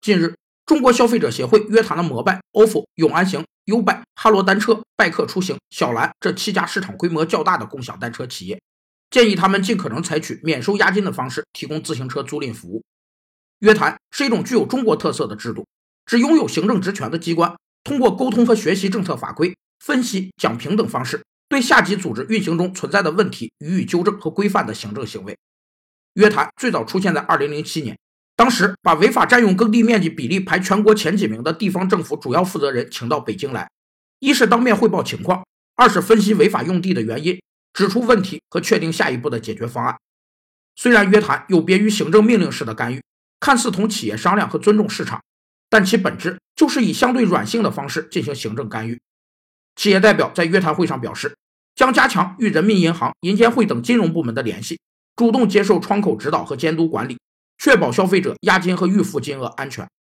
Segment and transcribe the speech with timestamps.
[0.00, 0.34] 近日，
[0.64, 8.58] 中国消费者协会约谈了摩拜、ofo、永安行、优拜、哈罗单车、拜客出行、小蓝这七家市场规模较大的共享单车企业，
[9.10, 12.82] 建议他们尽可能采取免收押金的方式提供自行车租赁服务。
[13.58, 15.66] 约谈是一种具有中国特色的制度，
[16.06, 17.54] 指拥有行政职权的机关
[17.84, 25.36] 通过沟通和学习政策法规、分析、讲评等方式，对下级组织运行中存在的问题予以纠正和规范的行政行为。
[26.14, 27.98] 约谈最早出现在2007年。
[28.40, 33.68] 当时把违法占用耕地面积比例排全国前几名的地方政府主要负责人请到北京来，
[34.18, 35.44] 一是当面汇报情况，
[35.76, 37.38] 二是分析违法用地的原因，
[37.74, 39.94] 指出问题和确定下一步的解决方案。
[40.74, 43.02] 虽然约谈有别于行政命令式的干预，
[43.40, 45.22] 看似同企业商量和尊重市场，
[45.68, 48.98] 但其本质就是以相对软性的方式进行行政干预。
[49.76, 51.36] 企业代表在约谈会上表示，
[51.74, 54.80] 将加强与人民银行、银监会等金融部门的联系，
[55.14, 57.18] 主动接受窗口指导和监督管理。
[57.62, 59.86] 确保消费者押金和预付金额安全。